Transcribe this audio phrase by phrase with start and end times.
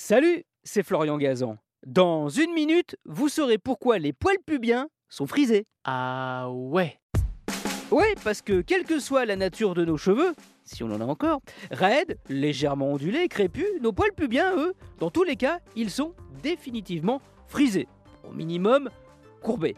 [0.00, 1.58] Salut, c'est Florian Gazan.
[1.84, 5.66] Dans une minute, vous saurez pourquoi les poils pubiens sont frisés.
[5.82, 7.00] Ah ouais.
[7.90, 11.04] Ouais, parce que quelle que soit la nature de nos cheveux, si on en a
[11.04, 11.40] encore,
[11.72, 17.20] raides, légèrement ondulés, crépus, nos poils pubiens, eux, dans tous les cas, ils sont définitivement
[17.48, 17.88] frisés.
[18.22, 18.90] Au minimum,
[19.42, 19.74] courbés.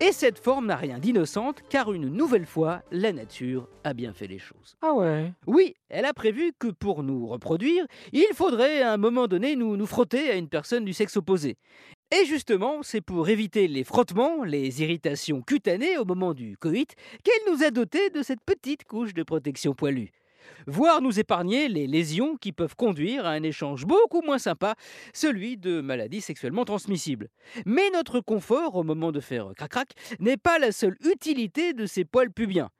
[0.00, 4.28] Et cette forme n'a rien d'innocente, car une nouvelle fois, la nature a bien fait
[4.28, 4.76] les choses.
[4.80, 5.32] Ah ouais.
[5.48, 9.76] Oui, elle a prévu que pour nous reproduire, il faudrait à un moment donné nous,
[9.76, 11.56] nous frotter à une personne du sexe opposé.
[12.16, 16.94] Et justement, c'est pour éviter les frottements, les irritations cutanées au moment du coït,
[17.24, 20.12] qu'elle nous a doté de cette petite couche de protection poilue
[20.66, 24.74] voire nous épargner les lésions qui peuvent conduire à un échange beaucoup moins sympa,
[25.12, 27.28] celui de maladies sexuellement transmissibles.
[27.66, 32.04] Mais notre confort au moment de faire crac-crac n'est pas la seule utilité de ces
[32.04, 32.70] poils pubiens.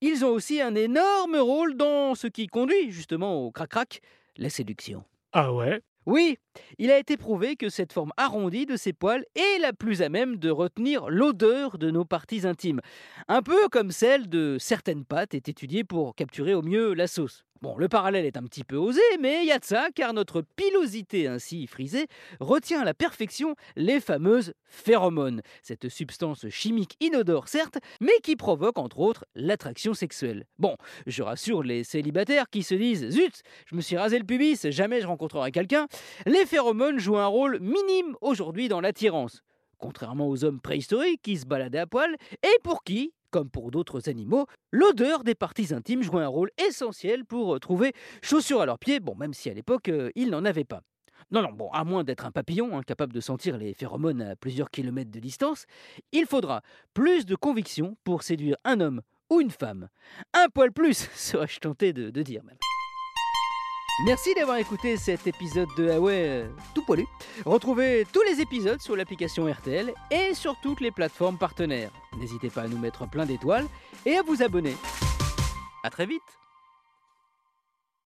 [0.00, 4.00] Ils ont aussi un énorme rôle dans ce qui conduit justement au crac-crac,
[4.36, 5.04] la séduction.
[5.32, 5.80] Ah ouais?
[6.06, 6.38] Oui,
[6.78, 10.08] il a été prouvé que cette forme arrondie de ces poils est la plus à
[10.08, 12.80] même de retenir l'odeur de nos parties intimes.
[13.26, 17.44] Un peu comme celle de certaines pâtes est étudiée pour capturer au mieux la sauce.
[17.62, 20.12] Bon, le parallèle est un petit peu osé, mais il y a de ça, car
[20.12, 22.06] notre pilosité ainsi frisée
[22.38, 28.78] retient à la perfection les fameuses phéromones, cette substance chimique inodore certes, mais qui provoque
[28.78, 30.44] entre autres l'attraction sexuelle.
[30.58, 34.70] Bon, je rassure les célibataires qui se disent Zut, je me suis rasé le pubis,
[34.70, 35.86] jamais je rencontrerai quelqu'un.
[36.26, 39.42] Les phéromones jouent un rôle minime aujourd'hui dans l'attirance
[39.78, 44.08] contrairement aux hommes préhistoriques qui se baladaient à poil, et pour qui, comme pour d'autres
[44.08, 48.78] animaux, l'odeur des parties intimes jouait un rôle essentiel pour euh, trouver chaussures à leurs
[48.78, 50.80] pieds, bon, même si à l'époque, euh, ils n'en avaient pas.
[51.30, 54.70] Non, non, bon, à moins d'être un papillon, incapable de sentir les phéromones à plusieurs
[54.70, 55.66] kilomètres de distance,
[56.12, 56.62] il faudra
[56.94, 59.88] plus de conviction pour séduire un homme ou une femme.
[60.32, 62.58] Un poil plus, serais-je tenté de dire même.
[64.04, 67.06] Merci d'avoir écouté cet épisode de Ah tout poilu.
[67.46, 71.90] Retrouvez tous les épisodes sur l'application RTL et sur toutes les plateformes partenaires.
[72.18, 73.66] N'hésitez pas à nous mettre plein d'étoiles
[74.04, 74.76] et à vous abonner.
[75.82, 76.20] A très vite